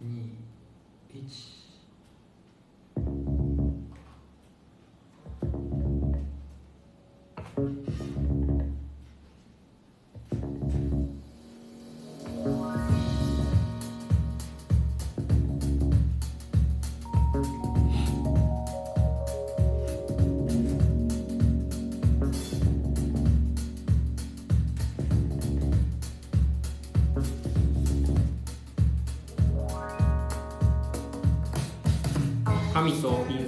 [0.00, 0.04] 1
[1.08, 1.65] 神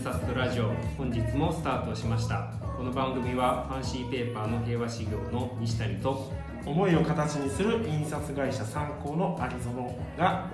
[0.08, 2.50] と印刷ラジオ本日もスタートしました。
[2.76, 6.32] この番組はファンシーペーパーの平和修行の西谷と
[6.64, 10.48] 思いを形にする印刷会社参考の有園が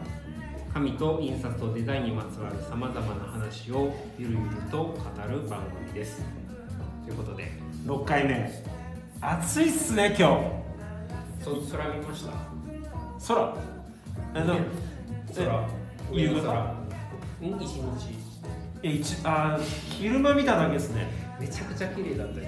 [0.72, 4.94] 紙と印刷とデザインにまつわるさまざまな話をゆるゆると語
[5.28, 6.24] る番組です。
[7.04, 7.52] ということで。
[7.86, 8.50] 6回目。
[9.20, 10.26] 暑いっすね今
[11.44, 12.32] そ空見ました。
[13.20, 13.54] 日空。
[14.34, 14.54] えっと
[16.12, 16.42] 夕方？
[16.42, 16.74] 空。
[17.40, 17.60] うん？
[17.60, 18.33] 一日
[18.84, 21.06] え一あ昼間見ただけですね。
[21.40, 22.46] めちゃくちゃ綺麗だったけど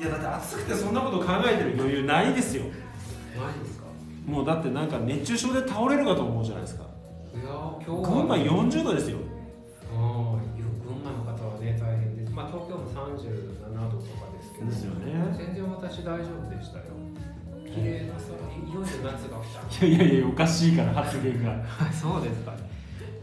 [0.00, 2.64] いやだって暑くてそんなこと考えてる余裕ないですよ。
[3.38, 3.84] マジですか？
[4.26, 6.84] もうだってなんか熱中症で倒れるかと思うじゃないですか。
[7.34, 8.08] いやー今日は。
[8.08, 9.18] 群馬40度ですよ。
[9.94, 12.32] ああ群馬の方はね大変です。
[12.32, 14.66] まあ東京も37度とかですけど。
[14.66, 15.12] ですよね。
[15.36, 16.84] 全然私大丈夫でしたよ。
[17.66, 19.86] 綺麗な空いいよいよ夏が来た。
[19.86, 21.50] いやいやいやおかしいから発言が。
[21.50, 21.56] は
[21.88, 22.52] いそうですか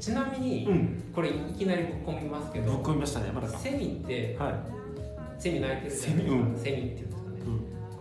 [0.10, 1.04] ちなみに、うん。
[1.14, 3.58] これいきなりぶっ込みますけどぶっ込みましたねまだか。
[3.58, 4.54] セミってはい。
[5.42, 6.58] セミ鳴いてるセミうん。
[6.58, 7.38] セミっていうんですかね。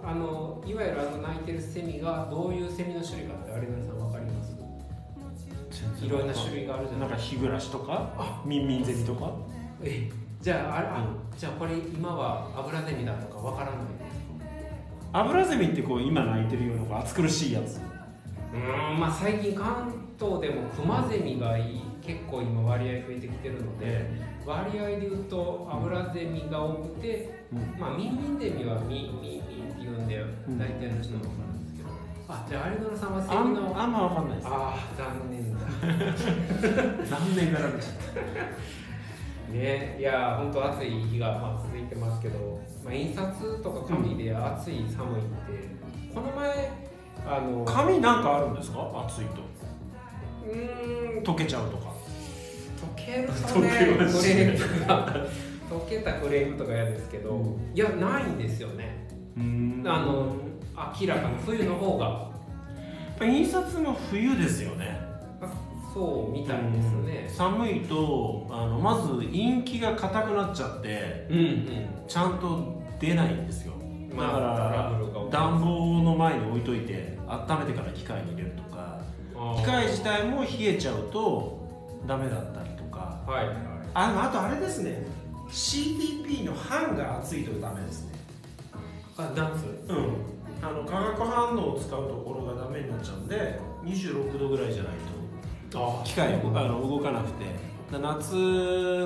[0.03, 0.11] うん。
[0.11, 6.05] あのいわゆるあの鳴いてるセミがどういうセミの種類かって有野さんわかります？
[6.05, 6.09] い。
[6.09, 6.99] ろんな種類があるじゃなですか。
[6.99, 8.43] ないんか日暮らしとか？
[8.45, 9.33] ミンミンゼミとか？
[9.83, 14.09] えじゃああれ、あうじゃあこれ今はアブラゼミだとかわからないんです
[15.13, 17.81] アブラゼミってこう今鳴いてるような暑苦しいやつ。
[18.53, 24.11] うーんまあ最近関東でもクマゼミがいい結構今割合増えてきてるので
[24.47, 27.79] 割合で言うとアブラゼミが多くて、うん。
[27.79, 30.59] まあミンミンゼミはミンミンミンって言うんでん。
[30.59, 31.91] 大体の人も分かるんですけど、
[32.29, 34.49] あじゃあ有野さんはセあミのんあんま分かんないです。
[34.49, 35.61] ああ残念だ。
[37.05, 45.69] 残念がられちゃっねいや本当暑い日がまあ続いてますけど、まあ、印刷とか紙で暑い寒いって、
[46.15, 46.71] この前
[47.27, 48.91] あのた髪なんかあるんですか？
[49.07, 49.43] 暑いと。
[50.47, 51.23] うーん。
[51.23, 51.88] 溶けちゃうとか。
[51.88, 51.88] 溶
[53.09, 55.17] けると溶ねけますクレームとか
[55.71, 59.09] 溶けたクレームとか嫌ですけど、うんいやないんですよね
[59.85, 60.37] あの
[61.01, 62.07] 明らかに冬の方が。
[62.07, 65.01] やっぱ印刷も冬ですよね
[65.93, 69.97] そうみたいですね寒いとあのまずインキが。
[69.97, 73.73] 硬くなっちゃってうんうんちゃんと出ないんですよ
[74.11, 74.93] だから
[75.31, 79.01] 暖房の前に置いといて温めてから機械に入れるとか
[79.57, 81.59] 機械自体も冷えちゃうと
[82.07, 82.68] ダメだったり
[83.29, 83.47] はい。
[83.49, 83.57] はい
[83.95, 85.07] あのあとあれですね。
[85.49, 88.13] CTP の版が熱いとダメですね。
[89.17, 90.17] あダンスうん。
[90.61, 94.93] あの化学反応を使うところがダメになっちゃうんで26度ぐらいじゃない
[95.71, 96.01] と。
[96.01, 97.45] あ機械をあの動かなくて。
[97.91, 98.35] だ夏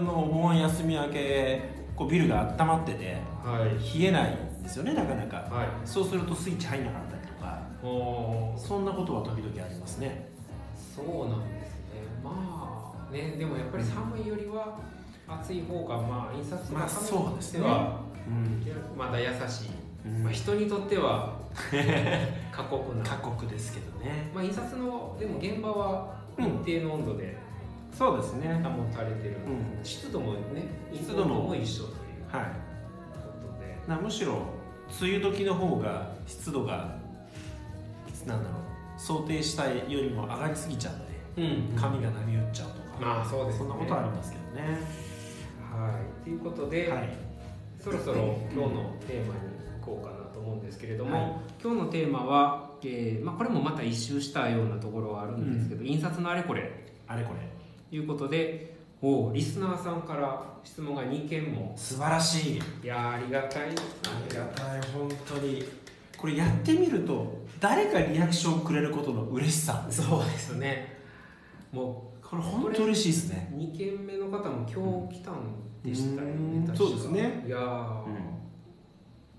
[0.01, 1.63] のお盆休み明け
[1.95, 3.99] こうビルが温まっててはい。
[4.01, 5.37] 冷えないんですよねなかなか。
[5.37, 5.69] はい。
[5.85, 7.63] そうするとスイッチ入んなかったりとか。
[8.59, 10.29] そんなことは時々ありますね。
[10.77, 12.03] そうなんですね。
[12.23, 12.62] まあ
[13.13, 14.79] ねでもやっぱり寒いよりは
[15.29, 17.59] 暑い方がまあ印刷とまあか紙とそうですね。
[17.61, 19.71] してはうん、まだ優しい、
[20.07, 20.23] うん。
[20.25, 21.37] まあ、人にとっては
[22.53, 23.03] 過酷な。
[23.05, 24.31] 過酷ですけどね。
[24.35, 27.37] まあ、印刷のでも現場は一定の温度で
[27.93, 28.63] そうですね。
[28.65, 29.85] 保たれてる、うん。
[29.85, 30.39] 湿度もね
[30.93, 31.43] 湿度も。
[31.49, 31.95] も一緒という
[32.37, 32.45] はい。
[33.13, 33.79] ことで。
[33.89, 34.35] なむしろ
[35.01, 36.97] 梅雨時の方が湿度が
[38.27, 40.95] なんだろう想定したよりも上がりすぎちゃっ
[41.35, 41.77] てうん。
[41.77, 42.75] 髪が波打っちゃうと。
[42.77, 43.59] か、まあそうですね。
[43.59, 44.79] そんなことありますけどね。
[45.73, 46.25] はい。
[46.25, 47.09] ということで、はい。
[47.83, 49.41] そろそろ今日のテーマに
[49.81, 51.33] 行こうかなと思うんですけれども、はい。
[51.61, 56.71] 今日のテーマは、えーまあ、これもまた一周したようなところはあるんですけど、印刷のあれこれ。
[57.09, 57.41] あれこれ。
[57.91, 61.73] ということでおリスナーさんから質問が2件も。
[61.77, 62.63] 素晴らしい。
[62.85, 63.63] いやーありがたい。
[63.63, 63.67] あ
[64.29, 64.81] りがたい。
[64.93, 65.65] 本当に。
[66.17, 69.85] これやってみると誰かリアクションくれることの嬉しさ。
[69.91, 71.01] そうですね。
[71.73, 73.53] もこれ本当嬉しいですうね。
[73.55, 75.37] 2件目の方も今日来たん
[75.85, 76.65] でしたようん。
[76.65, 76.85] ね確か。
[76.89, 77.45] そうですね。
[77.47, 78.15] いやー、うん。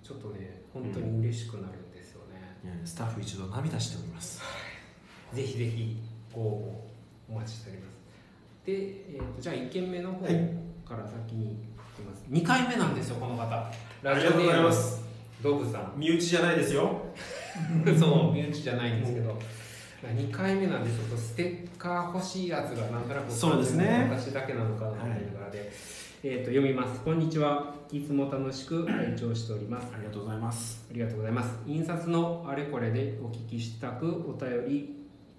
[0.03, 4.43] ちょっとね本当に嬉しくなるんですよね、スタッフ一度涙しております。
[5.33, 6.93] ぜひぜひご応
[7.31, 7.93] 募お待ちしております。
[8.63, 8.73] で、
[9.15, 10.35] えー、とじゃあ1件目の方はい
[10.87, 11.55] から先にい
[11.95, 13.49] きます、2回目なんですよこの方。
[14.03, 15.03] ラありがとうございムます。
[15.41, 15.93] ドブさん。
[15.97, 17.01] 身内じゃないですよ。
[17.99, 19.39] そう身内じゃないんですけど、
[20.09, 24.09] 2回目なんでちょっとステッカー欲しいやつがなんとなくそうですね。
[24.11, 25.71] 私だけなのかなと思いながらで、
[26.23, 27.01] えー、と読みます。
[27.01, 27.73] こんにちは。
[27.91, 29.87] いつも楽しく拝聴しております。
[29.93, 30.85] ありがとうございます。
[30.89, 31.57] ありがとうございます。
[31.65, 34.89] 印刷のあれこれでお聞きしたくお便りい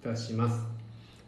[0.03, 0.59] たします。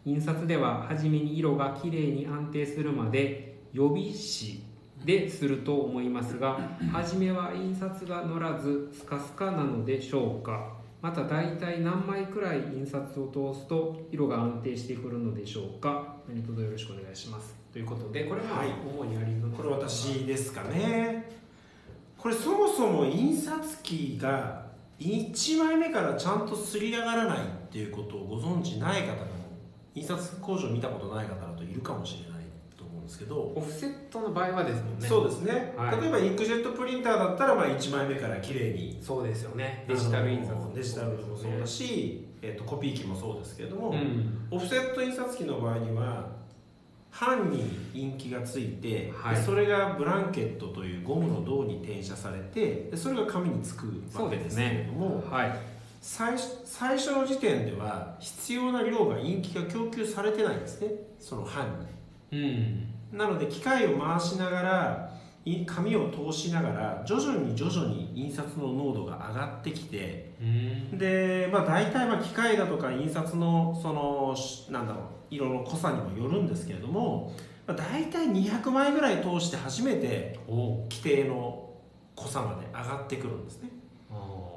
[0.05, 4.63] 印刷では初めに色がきれいに安定するまで予備紙
[5.05, 6.57] ですると思いますが
[6.91, 10.76] 初めは印刷が乗らずスカスカなのでしょうか？
[11.01, 16.15] また大体何枚くらい印刷を通すと色が安定してくるのでしょうか。
[16.27, 17.55] 何卒よろしくお願いします。
[17.71, 18.69] ということでこれははい。
[18.97, 21.29] 主にありのこれ私ですかね。
[22.17, 24.65] これそもそも印刷機が
[24.99, 27.41] 1枚目からちゃんとすり上がらないっ
[27.71, 29.37] ていうことをご存知ない方も
[29.93, 32.36] 印刷工場見たことない方だといるかもしれない
[33.07, 35.07] ですけど、オフセットの場合はですもんね。
[35.07, 36.01] そうですね、はい。
[36.01, 38.99] 例えばインクジェットプリンターだったらまあ1枚目から綺麗に。
[39.01, 39.85] そうですよね。
[39.87, 44.47] デジタル印刷あのデジタルもそうだし、えっとコピー機もそうですけれども、うん。
[44.51, 46.29] オフセット印刷機の場合には
[47.19, 47.63] 版に
[47.93, 49.35] インキがついて、はい。
[49.35, 55.59] でそれがブランケットというゴムの銅に転写されてでそれが紙につくわけですけれども、はい。
[56.01, 60.91] 最初最初の時点では必要な量がインキが供給されてないんですね。
[61.19, 61.87] その版
[62.31, 62.39] うん。
[62.39, 70.97] になので機械を回しながらい紙を通しながら徐々に徐々に印刷の濃度が上がってきてうん。
[70.97, 77.33] で、まあ、大体まあ機械だとか印刷のそのしなんだろう色の濃さにもよるんですけれども、
[77.65, 81.69] まあ、大体200枚ぐらい通して初めてお規定の
[82.15, 83.69] 濃さまで上がってくるんですね。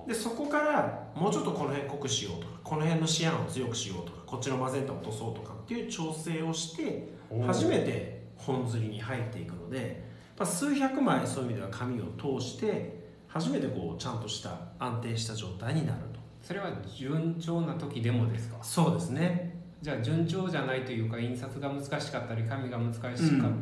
[0.09, 7.09] でそこからもうちょっとこの辺濃くしようとかこの辺のシアンを強くしようとかこっちのマゼンタを落とそうとかっていう調整をして
[7.47, 10.05] 初めて本釣りに入っていくので、
[10.39, 12.99] まあ、数百枚そういう意味では紙を通して
[13.29, 16.21] 初めてこうちゃんとした安定した状態になると。
[16.43, 18.57] それは順調な時でもですか？
[18.63, 19.61] そうですね。
[19.83, 23.13] じゃあ順調じゃないというか印刷が難しかったり紙が難しかっ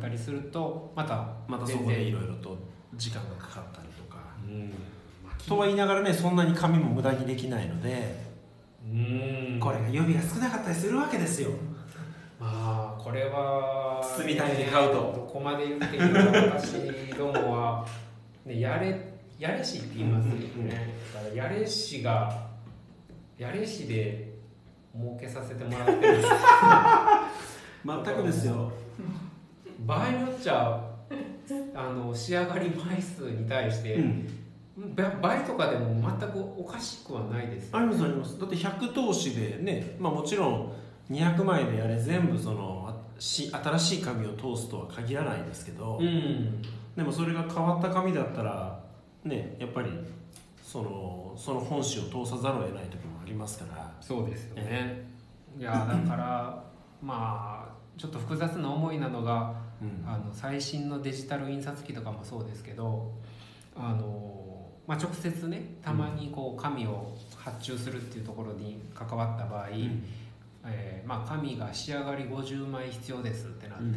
[0.01, 2.57] たりすると、またまたそこでいろいろと
[2.95, 4.17] 時間がかかったりとか。
[4.47, 4.73] うん。
[5.47, 8.15] とは言いながらねそんなに紙も無駄にできないので
[8.85, 9.59] うん。
[9.59, 11.51] これが予備が少なかったりするわけですよ。
[12.39, 14.95] まあこれは包みたいに買うと。
[15.15, 16.73] どこまで言っていいのか私
[17.17, 17.87] どもは、
[18.45, 22.47] ね、やれやれしって言いますよね、だからやれしが
[23.37, 24.33] やれしで
[24.93, 25.97] 儲けさせてもらってる。
[26.17, 26.29] んです
[27.85, 28.71] 全くですよ。
[29.85, 30.81] 場合によっちゃ
[31.73, 34.27] あの仕上がり枚数に対して、うん。
[34.95, 38.37] ば倍とかでも全くおかしくはないですありますあります。
[38.39, 40.73] だって100投資でね、まあ、もちろん
[41.09, 46.61] 200枚でやれ全部その新しい紙を通すとは限らないですけど、うん。
[46.95, 48.79] でもそれが変わった紙だったら
[49.23, 49.89] ねやっぱり
[50.61, 53.91] そのその本紙を通さざるを得ない時もありますから。
[53.99, 55.07] そうですよね。
[55.57, 56.63] いやだから
[57.01, 60.09] まあちょっと複雑な思いなのがうん。
[60.09, 63.11] あの最新のデジタル印刷機とかもそうですけど
[63.75, 69.69] あの、まあ、直接ねたまにこう紙を発注するっていうところに関わった場合、
[70.65, 73.93] えーまあ、紙が仕上がり50枚必要ですってなって、うん。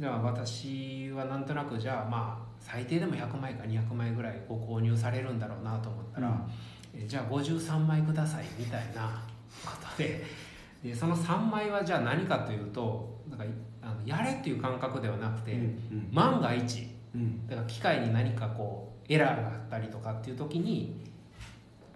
[0.00, 6.46] じゃあ私はなんとなくじゃあまあ最低でも100枚か200枚ぐらいご購入されるんだろうなと思ったら、
[6.94, 9.22] えーじゃあ53枚くださいみたいな
[9.64, 10.24] ことで
[10.82, 13.44] でその3枚はじゃあ何かというとなんか
[13.82, 17.46] あのやれっていう感覚ではなくて、うん万が一うん。
[17.46, 21.00] だから機械に何かこうエラーがあったりとかっていう時に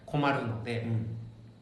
[0.07, 0.87] 困るので、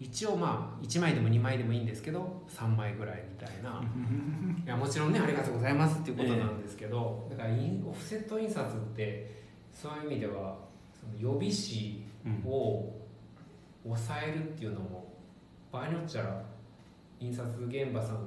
[0.01, 3.83] 一応まあ1枚でも2枚でもいいんですけど3枚ぐらいみたいな、
[4.65, 9.31] いやもちろんねありがとうございますっていうことなんですけど、だからインオフセット印刷って
[9.71, 10.57] そういう意味では
[10.99, 13.01] その予備紙うんを
[13.85, 15.13] 抑えるっていうのも
[15.71, 16.43] 場合によっちゃ
[17.19, 18.21] 印刷現場さんの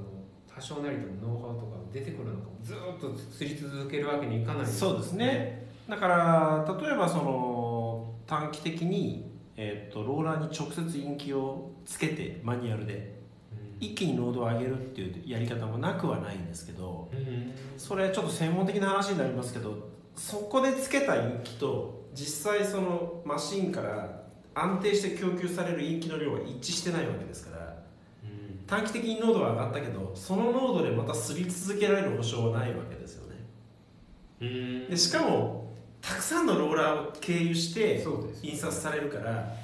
[0.48, 5.68] 多少なりともノウハウとか出てくるのかもずーっと釣り続けるわけにいかないそうですね。
[5.89, 13.15] だから例えばその短期的に、えー、とローラーに直接インキをつけてマニュアルで
[13.79, 13.86] うん。
[13.86, 17.51] 一気に濃度を上げるっていうやり方もなくはないんですけどうん。
[17.77, 24.24] それちょっと専門的な話になりますけどそこでつけたインキと実際そのマシンから
[24.55, 27.75] 安定して供給されるインキの量が一致してないわけですから
[28.24, 28.65] うん。
[28.65, 33.38] 短期的に濃度は上がったけどその濃度でまたすり続けられる保証はないわけですよね。
[34.41, 34.89] うん。
[34.89, 35.63] でしかも
[36.03, 38.05] たくさんのローラーを経由して
[38.43, 39.55] 印刷されるから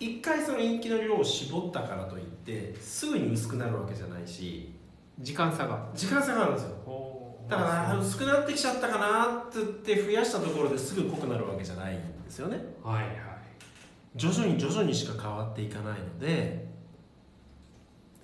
[0.00, 4.72] 一回そのインキの量を絞ったからといってすぐに薄くなるわけじゃないし
[5.20, 5.88] 時間差が。
[5.94, 6.72] 時間差があるんですよ。
[7.48, 12.58] だからあ薄くなってきちゃったかなって言って増やしたところですぐ濃くなるわけじゃないんですよね。
[12.82, 13.12] はいはい。
[14.16, 16.66] 徐々に徐々にしか変わっていかないので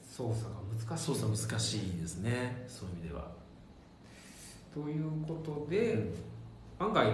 [0.02, 1.04] 操作が難しい。
[1.06, 2.64] 操作難しいですね。
[2.66, 3.28] そういう意味では。
[4.74, 6.14] ということで、うん、
[6.78, 7.06] 案外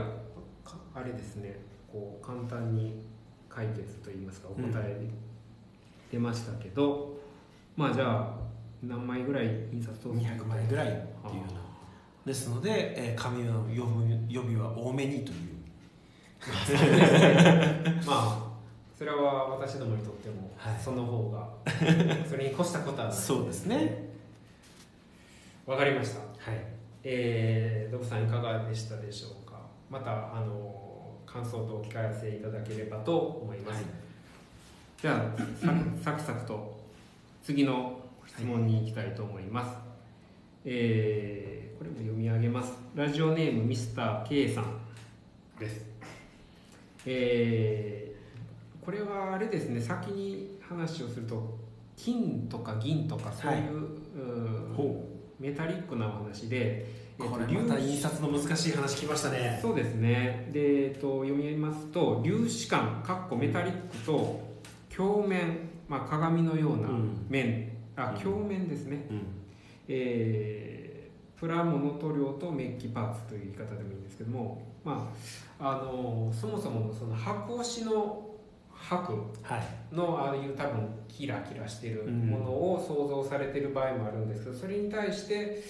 [0.95, 1.57] あれですね
[1.91, 3.03] こう簡単に
[3.49, 5.09] 解決といいますかお答え
[6.11, 7.19] 出ましたけど、
[7.77, 8.35] うん、まあじゃあ
[8.83, 11.61] 何枚ぐらい印刷と200枚ぐらいっていうような。
[12.27, 13.67] ですので、えー、紙の
[14.29, 15.55] 予備は多めにという。
[18.07, 18.55] まあ
[18.97, 20.51] それは私どもにとっても、
[20.83, 21.49] その方が
[22.29, 23.17] それに越したことはない。
[23.17, 24.11] そうですね。
[25.67, 26.21] わかりました。
[26.21, 26.61] はい。
[27.03, 29.44] えー、ドブさんいかがでしたでしょうか？
[29.95, 30.75] またあの
[31.25, 33.85] 感想とお聞かせいただければと思います、はい、
[35.01, 36.77] じゃあサクサクと
[37.45, 39.77] 次の質問に行きたいと思います、はい、
[40.65, 42.73] えー、これも読み上げます。
[42.97, 44.81] ラジオネームミスター K さん
[45.61, 45.87] です。
[47.07, 49.81] えー、これはあれですね。
[49.81, 51.57] 先に話をすると
[51.97, 53.61] 金とか銀とかそういう
[54.77, 55.15] はい、う。
[55.39, 59.59] メタリックなお話で、これまた印刷の難しい話きましたね。
[59.63, 60.49] そうですね。
[60.53, 64.41] で、えっと、読みますと粒子管かっこメタリックと
[64.95, 66.89] 鏡面、まあ、鏡のような
[67.29, 69.23] 面、うん、あ鏡面ですね、うん、
[69.89, 75.11] えー、プラモノ塗料とメッキパーツという言い方でもいいんですけども、ま
[75.59, 78.25] あ、あのそもそものその箱押しの
[78.73, 79.33] 白
[79.93, 85.63] のああいう多分キラキラしてるものを想像されてる場合もあるんですけどそれに対して、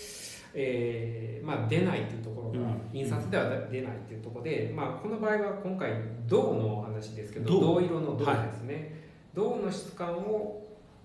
[0.54, 5.92] えーまあ、出ないっていうところが印刷では出ないっていうところで、まあ、この場合は今回
[6.26, 7.80] 銅のお話ですけど銅。
[7.82, 8.94] 色の銅ですね、
[9.34, 10.62] 銅の質感を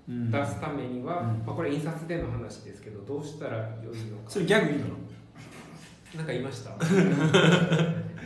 [0.07, 4.29] 出すためには、まあ、これ印刷での話ですけどどうしたらよいのか。
[4.29, 4.85] それギャグいいの？
[6.15, 6.71] なんか言いました？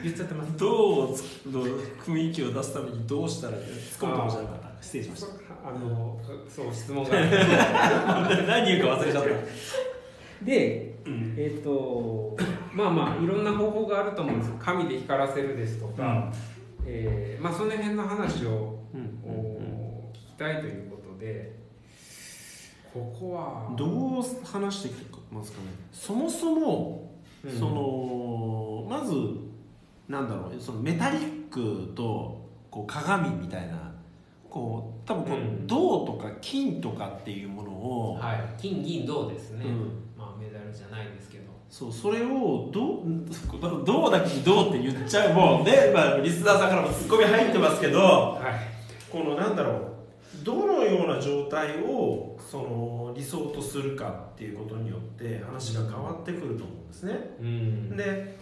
[0.04, 0.58] 言っちゃってます？
[0.58, 3.64] どう雰囲気を出すためにどうしたら突っ
[4.00, 4.84] 込むかもしれなかった？
[4.84, 5.28] 失礼しました。
[5.66, 7.10] あのそう質問が。
[8.48, 9.30] 何言うか忘れちゃった。
[10.46, 12.38] で、うん、えっ、ー、と
[12.74, 14.52] まあまあいろんな方法があると思うんです。
[14.60, 16.32] 紙で光らせるですとか、
[16.82, 19.20] うん、えー、まあ、その辺の話を、うん、
[20.14, 21.56] 聞きたいということで
[22.94, 23.74] ここは。
[23.76, 25.66] どう話していきますかね。
[25.92, 27.12] そもそも、
[27.60, 29.14] そのまず
[30.08, 33.92] なんだろうそのメタリックとこう鏡みたいな
[34.50, 39.66] こう多分こう、うん、銅とか金とかっていうものを、はい、金銀銅ですね、
[40.74, 41.44] じゃないですけど。
[41.70, 43.04] そうそれを銅
[43.84, 45.34] 銅 だけに銅って言っちゃう。
[45.34, 49.94] もんね、まあ、リスナーさんからもツッコミ入ってますけど、はい、このなんだろう。
[50.44, 57.36] どのような状態をその理想とするかっていうことによって話が変わってくると思うんですね。
[57.40, 58.38] うん、で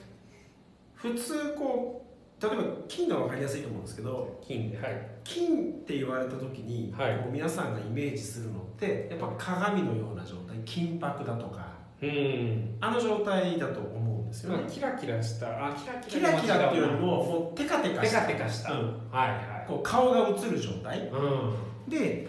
[0.95, 4.39] 普通こう例えば金が分かりやすいと思うんですけど。
[4.41, 10.57] 金,、はい、金って言われた時に、はい、こう皆さんがイメージするのってやっぱ鏡のような状態。
[10.65, 11.70] 金箔だとか、
[12.01, 15.67] うん、あの状態だと思うんですよね、キラキラした。
[15.67, 18.21] あキラキラキラっていうよりももうテカテカした。
[18.21, 18.79] テカテカした、うん、
[19.11, 22.27] はいはい、こう顔が映る状態、うん、で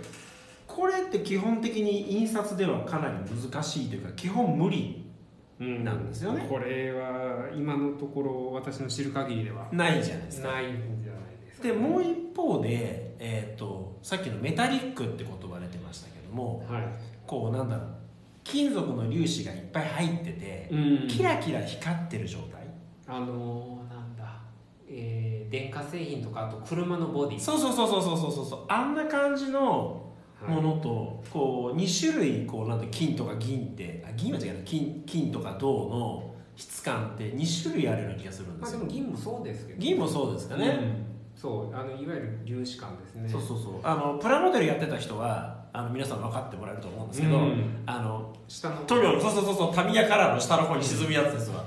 [0.67, 5.03] これって基本的に印刷ではかなり難しいというか基本無理
[5.59, 10.49] なんですよね、これは今のところ私の知る限りではないじゃないですか。
[10.49, 16.83] ないんじゃないですか、ね、でもう一方で、えーと、さっきのメタリックって言葉出てましたけども、はい、
[17.27, 17.87] こうなんだろう
[18.45, 22.63] 金属の粒子がいっぱい入ってて、うん、キラキラ光ってる状態。
[23.07, 24.41] あのー、なんだ。
[24.89, 27.41] えー、電化製品とかあと車のボディ。
[27.41, 28.65] そうそうそうそうそうそうそう。
[28.69, 30.13] あんな感じの
[30.47, 39.79] ものと、こう2種類こうなんて金とか銀ってあ銀は違う金金とか銅の質感って2種類あるような気がするんですよ、まあ、でも銀もそうですけど。
[39.79, 43.29] 銀もそうですかね、うん、そうあのいわゆる粒子感ですね。
[43.29, 43.81] そうそうそう。
[43.83, 51.65] あのプラモデルやってた人はあの皆さん分かってもらえると思うんですけど、うん、あの下の塗料そうそうそうそうタミヤカラーの下の方に沈むやつですわ、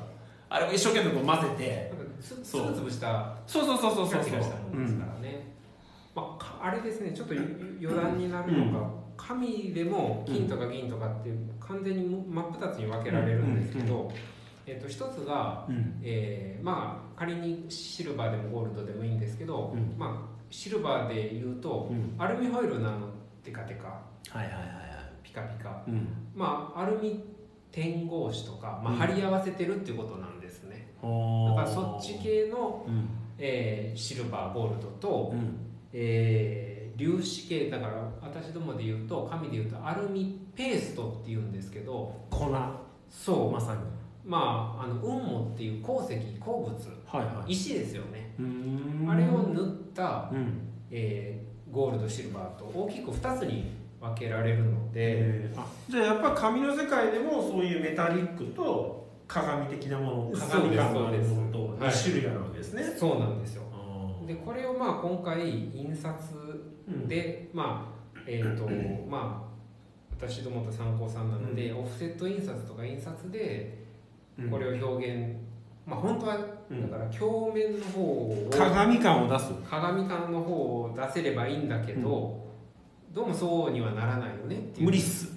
[0.49, 2.05] あれを一生懸命こう混ぜて。
[2.21, 3.35] つぶつぶした。
[3.45, 4.41] そうそうそうそうそうそう。
[4.41, 5.53] したものですからね、
[6.15, 14.11] まあ、あれですねちょっと余談になるのか、紙でも金とか銀とかって完全に真っ二つに分けられるんですけど、
[14.65, 23.14] えー、と一つが、うん、えー、まあ仮にシルバーでもゴールドでもいいんですけど、うん、まあシルバーでいうと、うん、アルミホイルなの
[23.45, 23.93] テカテカ、は
[24.33, 24.67] いはいはいはい、
[25.23, 27.23] ピカピカ、うん、まあアルミ
[27.71, 35.57] 点合紙とか、まあ、貼り合わせてるっていうことなんですね、だからそっち系の、うん、えー、シルバーゴールドと、うん、
[35.93, 37.69] えー粒子系。
[37.69, 42.47] だから私どもで言うと紙で言うとアルミペーストっていうんですけど粉。
[43.09, 43.51] そう。
[43.51, 43.81] まさに。
[44.23, 46.71] まああの雲母っていう鉱石鉱物、
[47.05, 48.33] はいはい、石ですよね。
[49.07, 51.44] あれを塗った、うん、えー、
[51.75, 55.49] ゴールドシルバーと大きく2つに分分けられるので、
[55.89, 63.63] じゃあやっぱ紙の世界でもそういうメタリックと鏡的なもの鏡感のあるものと2種類あるわけですね、はい、そうなんですよ。
[64.27, 66.13] でこれをまあ今回印刷
[67.07, 68.69] で、うん、まあえっ、ー、と
[69.09, 69.55] まあ
[70.17, 73.85] 私どもと参考さんなので、うん、オフセット印刷とか印刷で
[74.49, 75.35] これを表現、
[75.85, 79.51] まあ本当はだから鏡面の方を鏡感を出す。
[79.69, 82.43] 鏡感の方を出せればいいんだけど、
[83.13, 84.85] どうもそうにはならないよねっていう。
[84.85, 85.29] 無理っす。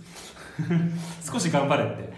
[1.31, 2.09] 少し頑張れって。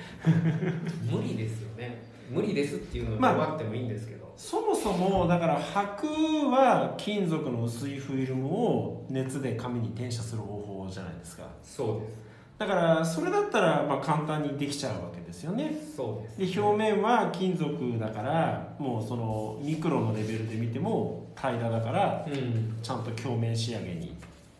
[1.10, 2.02] 無理ですよね。
[2.30, 6.06] 無理ですっていうのは終わってもいいんですけど、まあ、そもそもだから箔
[6.50, 11.42] は金属の薄いフィルムを熱で紙に転写する方法じゃないですか。
[11.64, 12.29] そうです
[12.60, 15.74] だからそれだったらまあ簡単にできちゃうわけですよね。
[15.96, 24.14] そうです、ね、で表面は金属だからもうそのミクロのレベルで見ても平らだから、うん、ちゃんと鏡面仕上げに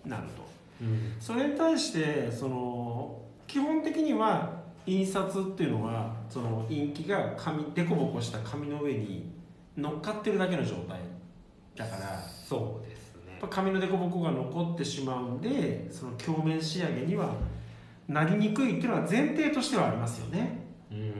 [0.06, 0.48] なると。
[1.20, 4.50] それに対してその基本的には
[4.86, 9.30] 印刷っていうのはそのインキが紙デコボコした紙の上に
[9.76, 11.00] 乗っかってるだけの状態
[11.76, 13.38] だからそうですね。
[13.50, 17.34] 紙のデコボコが残ってしまうんでその鏡面仕上げには
[18.10, 20.58] なりにくいっていうのは前提としてはありますよね。
[20.90, 21.12] うん、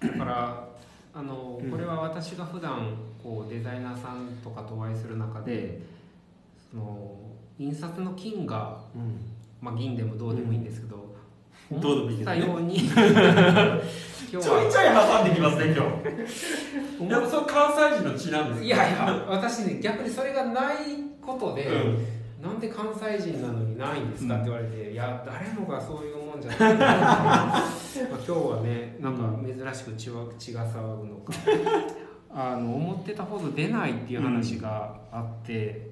[0.00, 0.68] だから
[1.12, 5.80] あのこれは私が普段こうデザイナーさんとかとお会いする中で
[6.70, 7.16] その
[7.58, 9.18] 印刷の金が、うん、
[9.60, 11.16] まあ、銀でもどうでもいいんですけど、
[11.72, 17.12] うん、どうでもいいけど、ね、ように ちょいちょい挟んできますね今日。
[17.12, 20.76] やっぱそれ関西人の血なんですいやいや私ね逆にそれがない
[21.20, 31.32] ことで、うんなんで関西人なのにないんですかって言われて、いや誰もがそういうもんじゃない まあ今日はねなんか珍しく血は血が騒ぐのか。
[32.30, 35.90] あの思ってたほど出ないっていう話があって、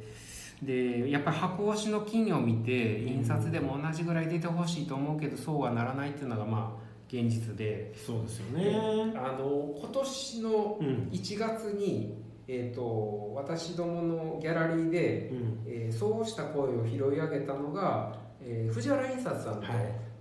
[0.63, 7.93] でやっぱり箱押しの金を見て印刷でも同じぐらい出てほしいと思うけどそうはならないっていうのがまあ現実で。
[7.95, 9.13] そうですよね。
[9.17, 10.79] あの今年の
[11.11, 19.67] 1月に、うん、えーと、私どものギャラリーで、うん、えー、そうした声を拾い上げたのが、えー、藤原印刷さんと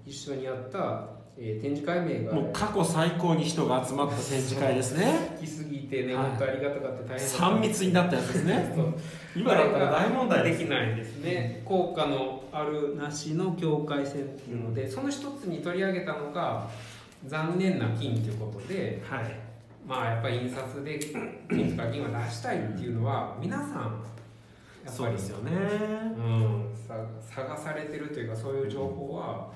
[0.05, 5.38] 一緒にやった、はいえー、展示会名がもう過去最高に人が集まった展示会ですね。
[5.39, 8.75] 来すぎてね、本当ありがたかった大変3密になったやつですね。
[9.35, 11.61] 今だったら大問題できないですね。
[11.65, 16.69] 効果のあるなしの境界線っていうので、うん、その一つに取り上げたのが
[17.25, 19.25] 残念な金ということで、はい、
[19.88, 24.04] まあやっぱり印刷で金とか銀は出したいっていうのは皆さん
[24.84, 26.71] やっぱりですよね、うん、
[27.28, 29.52] 探されてるというかそういう情報は、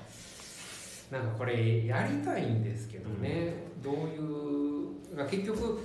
[1.10, 4.16] なんかこれやりたいんですけどね、うん、どうい
[5.22, 5.78] う結局、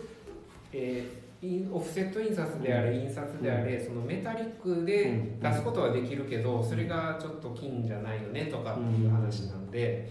[0.73, 10.09] えー、オフセット印刷であれ印刷であれ、そのメタリックで出すことはできるけど、それがちょっと金じゃないよねとかっていう話なんで、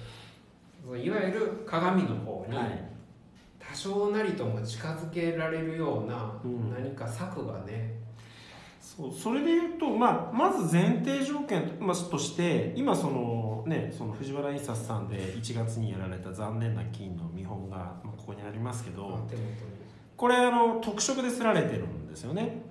[0.84, 2.56] いわゆる鏡の方に
[3.74, 6.32] 多少なりとも近づけられるような
[6.72, 7.98] 何か策がね、
[8.80, 11.62] そうそれでいうと、まあ、まず前提条件
[12.08, 19.26] と,、して今その、ね、その藤原印刷さんで1月にやられた残念な金の見本が、まあ、ここにありますけど
[20.16, 22.62] これあの特色で刷られてるんですよね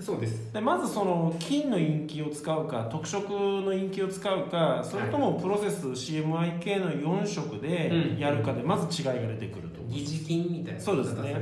[0.00, 0.52] そうです。
[0.52, 11.34] でまずその金のインキを使うか特色のインキを使うかそれともプロセス CMYK の4色でやるかでまず違いが出てくると、疑似金みたいなそうですね。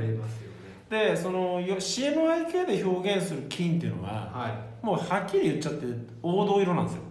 [0.89, 4.49] でその CMYK で表現する金っていうのは、は
[4.83, 5.85] い、もうはっきり言っちゃって
[6.21, 7.01] 黄土色なんですよ。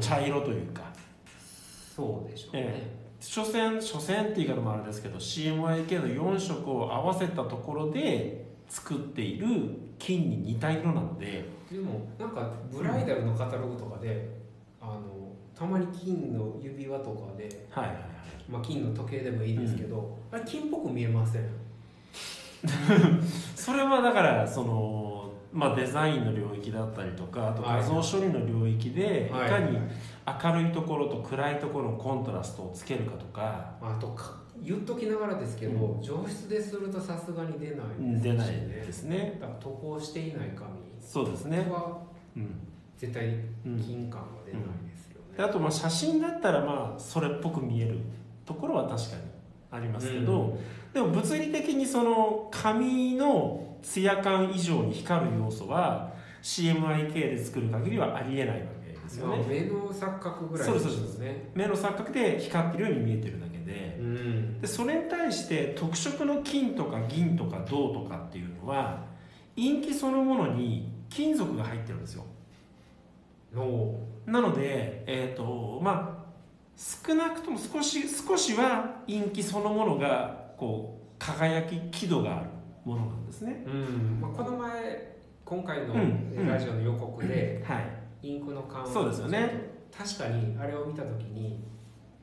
[0.00, 0.82] 茶色というか。
[1.94, 3.06] そうでしょうね、ええ。
[3.20, 9.46] 所詮所詮って言い方もあれですけど CMYK の4色を合わせたところで作っている
[9.98, 14.28] 金に似た色なのででもなんかブライダルのカタログとかで、
[14.80, 15.00] うん、あの
[15.54, 18.06] たまに金の指輪とかで、はいはいはい。
[18.48, 21.42] まあ、金の時計でもいいですけど、うん、あれ金っぽく見えません？
[23.56, 29.78] それはだからその、まあ、デザインの領域だったりとかあと画像処理の領域でいかに
[30.44, 33.74] 明るいところと暗いところのコントラストをつけるかとか。
[33.80, 38.20] あとか言っときながらですけど、うん、上質でするとさすがに出ないですね。
[38.20, 39.38] 出ないですね。
[39.40, 41.66] だから渡航していない紙そうですね。
[41.70, 42.02] は、
[42.36, 42.50] うん、
[42.96, 47.98] 絶対金感は出ないですよね、あとまあ写真だったらまあそれっぽく見える
[48.44, 49.22] ところは確かに
[49.70, 50.58] ありますけど、
[50.92, 60.90] でも物理的にその紙のツヤ感以上に光る要素は CMYK で作る限りはありえないわけですよね、目の錯覚ぐらいですね。
[60.90, 69.04] そうですね目の錯覚で光ってるように見えてるだけでうん、でそれに対して特色の金とか銀とか銅とかっていうのは
[69.56, 72.24] 陰気そのものに金属が入ってるんですよ。
[74.26, 76.26] なのでえっ、ー、とまあ
[76.76, 82.50] 少なくとも少し少しは陰気そのものがこう輝き輝度がある
[82.84, 84.18] ものなんですね、うん。
[84.20, 85.94] まあ、この前今回の
[86.46, 87.80] ラジオの予告で、は
[88.22, 89.76] い、インクの感そうですよね。
[89.96, 91.64] 確かにあれを見た時に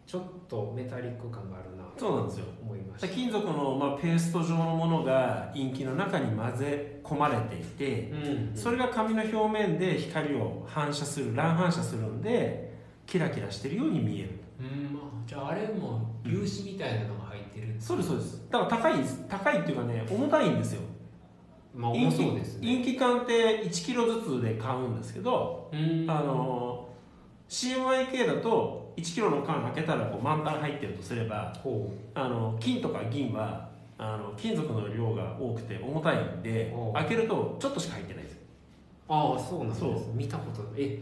[0.05, 2.45] ちょっとメタリック感があるなそうなんですよ。
[2.61, 3.07] 思いました。
[3.07, 12.73] 金属の、まあ、ペースト状のものがインキの中に混ぜ込まれていて、うんうん、それが紙の表面で光を反射する乱反射するんで
[13.05, 14.29] キラキラしてるように見える。
[14.59, 14.99] うん。
[15.25, 18.47] じゃああれも粒子みたいなのが入ってる、うん、そうですそうです。
[18.49, 18.93] だから高い
[19.29, 20.81] 高いっていうかね重たいんですよ。
[21.75, 22.67] まあ重そうですね。
[22.67, 26.89] インキ缶って1キロずつで買うんですけどあの
[27.49, 31.53] CMYK だと1キロの缶開けたらこう満タン入ってるとすれば
[32.13, 38.37] あの金とか銀はあの金属の量が多くて重たいんで開けるとちょっとしか入ってないです
[39.07, 40.99] ああそうなんです見たことえ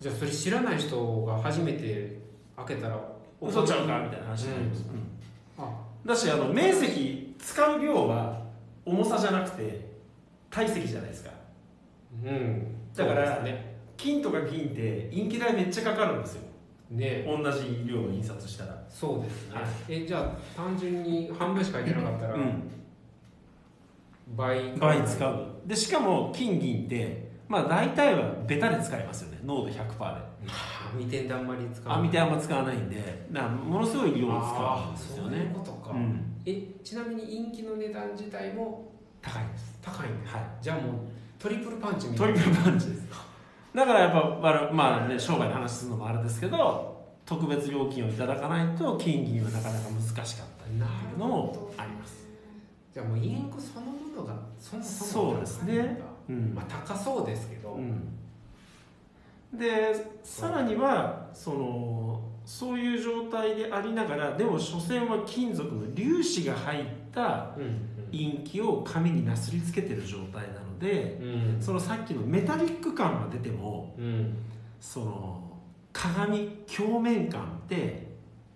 [0.00, 2.18] じゃあそれ知らない人が初めて
[2.56, 3.00] 開けたら
[3.40, 4.84] 嘘ちゃうかみたいな話になります、
[5.58, 5.70] うん、あ。
[6.04, 8.40] だしあの面積使う量は
[8.84, 9.88] 重さじゃなくて
[10.50, 11.30] 体積じゃないですか。
[12.24, 12.66] うん。
[12.94, 13.67] だから、ね、
[13.98, 16.42] 金とか銀って陰気代めっちゃかかるんですよ。
[16.90, 17.24] ね。
[17.26, 18.82] 同じ量の印刷したら。
[18.88, 22.62] そうですね、はい、えじゃあ単純に半分しか入ってなかったら、うん、
[24.36, 25.46] 倍倍使う。
[25.66, 29.40] でしかも金銀ってまあ大体はベタで使いますよね。
[29.44, 30.28] 濃度100%で。
[30.94, 32.06] 網点であんまり使わない。
[32.06, 35.30] 網点あんま使わないんでなものすごい量を使うんですよね。
[35.30, 39.78] そういうことか、うん、えちなみに陰気の値段自体も高いです。
[39.82, 40.94] 高いんです、はい、じゃあもう
[41.38, 42.40] トリプルパンチみたいな。
[42.40, 43.27] トリプルパンチです
[43.74, 52.26] だからやっぱまあね商売の話するのもあれですけど特別料金をいただかないと金銀はなかなか難しかったりっていうのもあります。
[52.92, 58.18] じゃあもうインクそのものがそもそもそうですね、うん、まあ高そうですけど、うん、
[59.52, 74.36] でさらにはそのそういう状態でありながらでも所詮は金属の粒子が入ったインキを紙になすりつけてる状態なので、うん、そのさっきのメタリック感が出ても、うん、
[74.80, 75.42] その
[75.92, 78.08] 鏡表面感って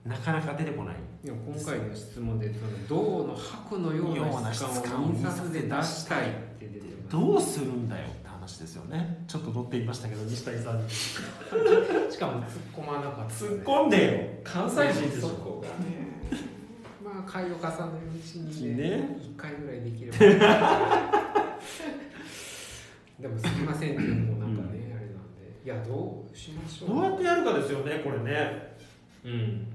[0.04, 0.96] なかなか出てこない。
[1.24, 9.24] いや今回の質問でその銅の箔のような質感を印刷で出したいって出てどうするんだよって話ですよね。
[9.28, 10.90] ちょっと乗っていましたけど西谷さんに。
[10.90, 14.40] しかも突っ込まなかった、ね、突っ込んでよ。
[14.42, 15.68] 関西人でしょそこが
[17.32, 17.64] 回を重ねる
[18.14, 19.16] うちにねね。
[19.18, 20.18] 1回ぐらいできれば。
[23.18, 25.60] でもすみませんっていうのもなんかね、うん、あれなんで。
[25.64, 26.88] いやどうしましょう。
[26.90, 28.76] どうやってやるかですよねこれね。
[29.24, 29.66] うん。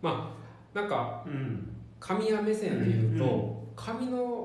[0.00, 0.34] ま
[0.74, 4.43] あなんか、うん、紙屋目線でいうと、うん、紙の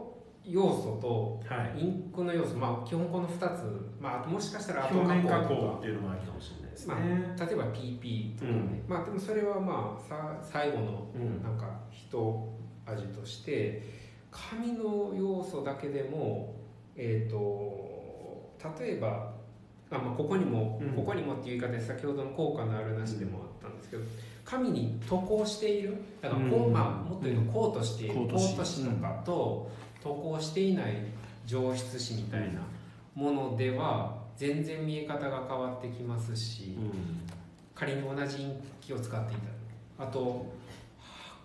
[0.50, 1.42] 要素と
[1.78, 3.64] インクの要素、まあ基本この2つ、
[4.02, 5.78] まあ、もしかしたら後加工。
[5.78, 11.08] っていうのもあるかもしれないですね、まあ、例えば PP とかね、まあでもそれはまあさ最後の
[11.44, 12.50] なんか一
[12.86, 13.84] 味として
[14.32, 16.56] 紙の要素だけでも
[16.96, 19.34] えっ、ー、と例えば
[19.92, 24.04] あ、まあ、ここにも、ここにもっていう言い方で先ほどの効果のあるなしでもあったんですけど
[24.46, 29.70] 神に渡航しているだからこう、まあ、もっと言うとこうとしているこうとしとかと
[30.04, 30.96] 渡航していない
[31.46, 32.62] 上質紙みたいな
[33.16, 36.78] ものでは全然見え方が変わってきますし、
[37.76, 39.36] 仮に同じインキを使ってい
[39.98, 40.04] た。
[40.04, 40.46] あと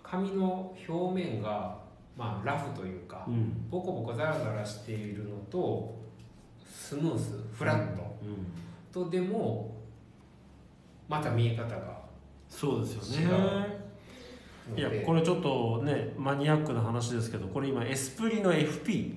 [0.02, 1.76] 紙の表面が、
[2.16, 3.26] まあ、ラフというか、
[3.70, 5.98] ボコボコザラザラしているのと
[6.70, 8.02] スムースフラット
[8.92, 9.74] とでも
[11.08, 12.04] また見え方が
[12.48, 13.73] そうですよね
[14.76, 19.14] いやこれちょっとねマニアックな話ですけどこれ今エスプリの FP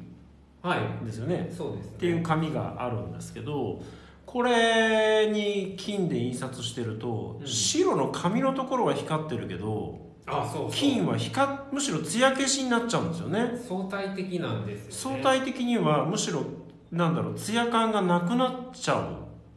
[1.05, 3.81] ですよね,、そうです、ね、っていう紙があるんですけど
[4.25, 13.49] これに金で印刷してると、うん、白の紙のところは光ってるけどあそう金は光むしろ艶消しになっちゃうんですよね。
[13.65, 16.43] 相対的なんですよ、ね、相対的にはむしろ
[16.91, 18.95] なんだろうツヤ感がなくなっちゃ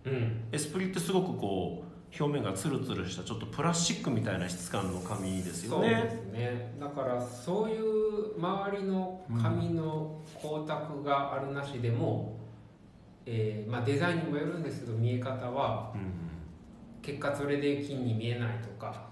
[0.04, 1.79] う、うん、エスプリってすごくこう
[2.18, 5.88] 表面がツルツルしたちょっとプラスチックみたいな質感の紙ですよね。
[5.88, 6.74] そうですね。
[6.80, 12.36] だからそういう周りの紙の光沢があるなしでも、
[13.26, 16.12] うん、えー、まあ、デザインにもよるんですけど見え方は、うん、
[17.00, 19.08] 結果それで金に見えないとか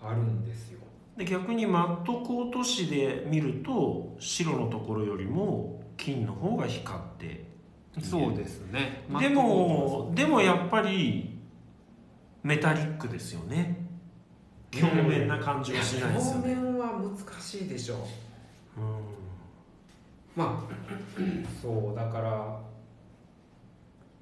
[0.00, 0.78] あるんですよ。
[1.16, 7.47] で逆にマットコート紙で見ると白のところよりも金の方が光って
[8.00, 9.04] そうですね。
[9.18, 11.38] でもでもやっぱり
[12.42, 13.86] メタリックですよね。
[14.74, 17.94] 表面な感じはしないですよね、表面は難しいでしょ
[18.76, 19.00] う、うん、
[20.36, 20.72] まあ
[21.62, 22.60] そうだから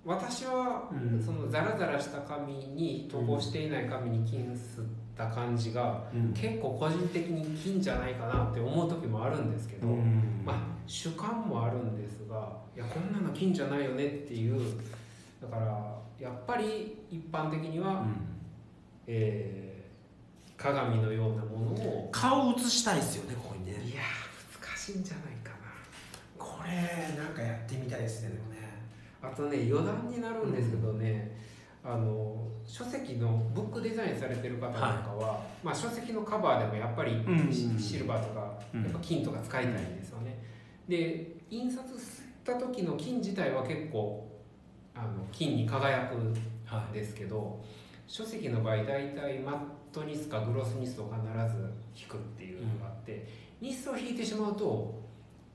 [0.06, 1.20] 私は、うん。
[1.20, 4.86] そのザラザラした紙に塗装していない紙に金吸っ
[5.16, 6.32] た感じが、うん。
[6.32, 10.42] 結構個人的に金じゃないかなって思う時もあるんですけど、うん。
[10.44, 14.79] まあ主観もあるんですがいやこんなの金じゃないよねっていう
[15.40, 18.05] だからやっぱり一般的には、
[19.07, 19.66] えー
[20.57, 23.72] 鏡のようなものを顔映したいですよねここにね。
[23.72, 25.57] いやー難しいんじゃないかな。
[26.38, 28.57] これなんかやってみたいですねでもね。
[29.22, 31.37] あとね余談になるんですけどね、
[31.85, 37.53] あの書籍のブックデザインされてる方なんかは、まあ、書籍のカバーでもやっぱりうん。
[37.53, 38.83] シシルバーとかうん。
[38.83, 40.36] やっぱ金とか使いたいんですよね、
[40.88, 44.27] で印刷した時の金自体は結構
[44.94, 46.14] あの金に輝く
[46.64, 47.62] はんですけど
[48.07, 49.59] 書籍の場合大体マッ
[49.92, 53.27] トニスかグロスニスを必ず引くっていうのがあって、
[53.61, 54.94] ニスを引いてしまうと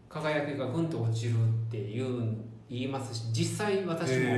[0.10, 1.38] 輝きがぐんと落ちるっ
[1.70, 2.36] ていう
[2.70, 4.34] 言いますし実際私も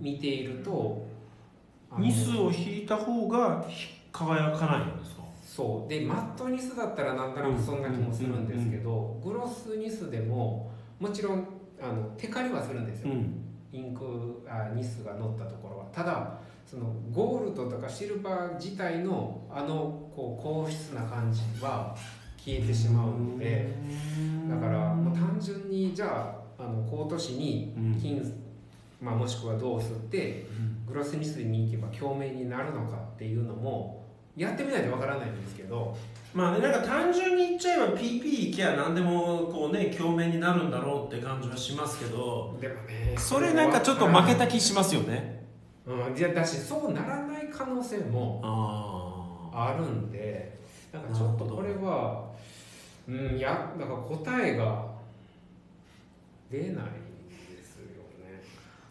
[0.00, 1.06] 見ていると
[1.98, 3.64] ニスを引いた方が
[4.12, 5.21] 輝かないんですか？
[5.54, 5.88] そう。
[5.90, 11.46] でマットニスだったらなんとなくそんな気もするんですけど、グロスニスでももちろん
[11.78, 13.44] あのテカリはするんですよ、ん。
[13.70, 21.94] インクあニスが乗ったところはただそのゴールドとかシルバー自体のあのこう硬質な感じは
[22.38, 23.74] 消えてしまうので
[24.48, 28.22] だからもう単純にじゃああのコート紙にうん金、
[29.00, 30.46] まあ、もしくは銅を吸って
[30.86, 34.01] グロスニスに行けば鏡面になるのかっていうのも
[34.36, 35.96] やってみないとわからないんですけど。
[36.34, 42.56] まあねなんか単純に言っちゃえば PP 行きゃ何でもこうね鏡面になるんだろうって感じはしますけど。
[42.58, 45.44] でもねそれなんかちょっと負けた気しますよね。
[45.84, 48.40] うん、いやだしそうならない可能性も
[49.52, 50.58] ああるんで
[50.92, 52.24] なんかちょっとこれは
[53.08, 54.86] うんいやだから答えが
[56.50, 56.72] 出ないで
[57.62, 58.42] すよね。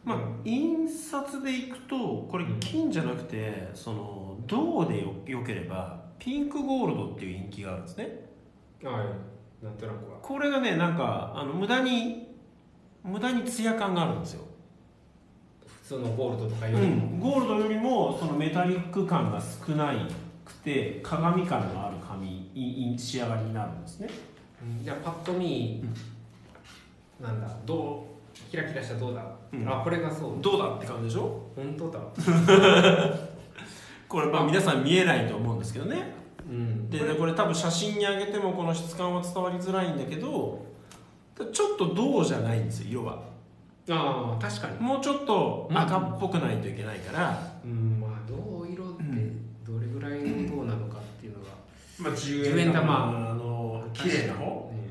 [0.03, 8.29] まあ印刷でいくとこれ金じゃなくてその銅でよよければピンクゴールドっていうインキがあるんですね。
[8.83, 9.65] はい。
[9.65, 10.17] なんとなくは。
[10.21, 12.27] これがねなんかあの無駄に
[13.03, 14.43] 無駄にツヤ感があるんですよ。
[15.83, 19.97] 普通のゴールドとかうよりも、ん、ゴールドよりもそのメタリック感が少ない
[20.45, 24.09] くて鏡感のある紙いい仕上がりになるんですね。
[24.77, 24.83] うん。
[24.83, 25.83] じゃあパッと見、
[27.19, 29.67] なんだどうキラキラしたどうだ、うん。
[29.67, 30.41] あこれがそう。
[30.41, 31.41] どうだって感じでしょ？
[31.55, 31.99] 本当だ
[34.11, 36.13] これまあ皆さん見えないと思うんですけどね。
[36.49, 36.89] うん。
[36.89, 40.65] でこれ多分写真に上げてもこの質感は伝わりづらいんだけど
[41.53, 43.19] ちょっと銅じゃないんですよ色が
[43.89, 44.77] ああ確かに。
[44.79, 49.03] もうちょっと赤っぽくないといけないから、うんまあどう色って
[49.65, 51.51] どれぐらいの銅なのかっていうのが、
[51.99, 54.71] まあ、10円玉あの綺麗な方。
[54.71, 54.81] ね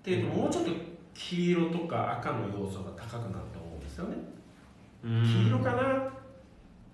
[0.00, 0.70] っていうともうちょっと
[1.12, 4.16] 黄色とか赤の要素が高くなると思うんですよね、
[5.02, 6.12] 黄色かな、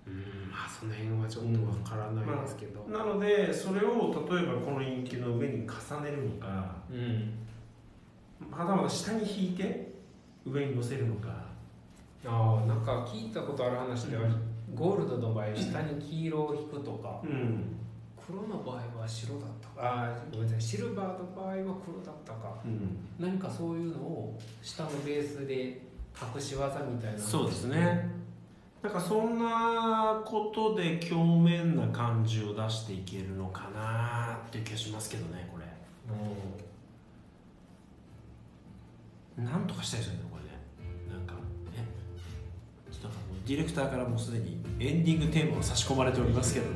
[0.07, 7.39] うんまあその辺はちょっとわからないですけど、なのでそれを例えばこのインキの上に重ねるのかうん。
[8.51, 9.93] またまた下に引いて
[10.45, 11.29] 上に乗せるのか。
[12.25, 14.23] ああなんか聞いたことある話では、
[14.75, 17.19] ゴールドの場合下に黄色を引くとか。
[17.23, 17.75] うん、
[18.23, 20.03] 黒の場合は白だったか。
[20.03, 20.61] あーごめんなさい。
[20.61, 22.55] シルバーの場合は黒だったか。
[22.63, 25.81] うん、何かそういうのを下のベースで
[26.35, 28.12] 隠し技みたいなそうですね
[28.83, 35.63] なんかそんなことで表面な感じを出していけるのかなっていう気がしますけどねこれ。
[39.41, 40.49] なんとかしたいですよねこれね。
[41.09, 41.35] なんか
[41.73, 41.77] え？
[42.91, 43.17] ちょっと
[43.47, 46.73] ディレクターからもうすでにエンディングテーマを差し込まれておりますけども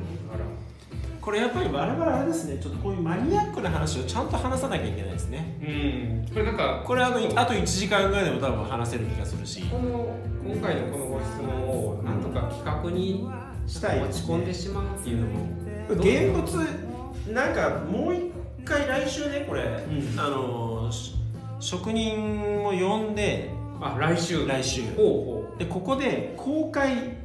[1.20, 5.58] これやっぱり我々あれですねちょっとこういうマニアックな話をちゃんと話さなきゃいけないですね。
[5.60, 6.32] うん。
[6.32, 9.62] これなんかこれあのあと1時間ぐらいでも多分話せる気がするし。
[9.62, 13.28] この今回のこのご質問をなんとか企画に
[13.66, 15.48] したい持ち込んでしまうっていうのも。
[15.90, 18.32] 現物なんかもう一
[18.64, 20.18] 回来週ねこれ、ん。
[20.18, 21.14] あのし
[21.60, 23.50] 職人を呼んで。
[23.80, 24.46] あ来週。
[24.46, 24.82] 来週。
[24.96, 25.58] ほうほう。
[25.58, 27.16] でここで公開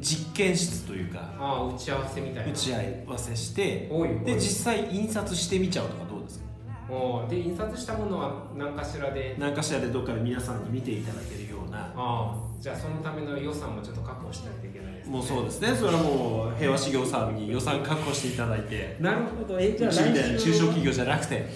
[0.00, 2.52] 実験室というかああ打ち合わせみたいな。
[2.52, 3.88] 打ち合わせして
[4.24, 6.44] で実際印刷してみちゃうとかどうですか？
[6.90, 9.36] おうで印刷したものは何かしらで。
[9.38, 11.78] 何かしらでどっかで皆さんに見ていただけるような。
[11.78, 15.12] ああじゃあそのための予算もちょっと確保しないといけないですね。
[15.12, 15.74] もうそうですね。
[15.74, 18.96] それはもう平和事業さんに予算確保していただいて。
[19.00, 19.58] なるほど。
[19.58, 21.46] えうちみたいな中小企業じゃなくて、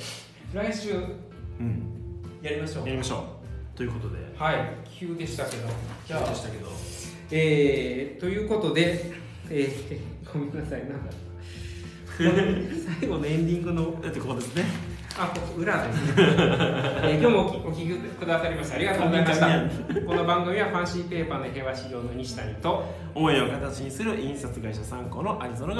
[0.52, 0.92] 来週
[1.60, 1.82] うん、
[2.42, 2.86] やりましょう。
[2.86, 3.24] やりましょ
[3.74, 3.76] う。
[3.76, 4.16] ということで。
[4.36, 4.56] はい。
[4.98, 5.68] 急でしたけど。
[6.06, 6.68] じゃあでしたけど
[7.30, 9.12] えー、ということで、
[9.50, 11.12] えー、ごめんなさいなんだ
[13.00, 14.64] 最後のエンディングのだってここですね。
[15.16, 15.92] あここ裏で。
[15.92, 19.46] すね、えー、今日もお聞きくださりましてありがとうございました。
[20.06, 25.74] この番組はファンシーペーパーの平和資料の西谷と思いを形にする印刷会社参考のアリゾナ